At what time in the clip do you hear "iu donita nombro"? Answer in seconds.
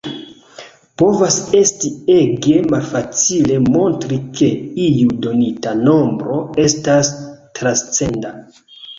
4.85-6.39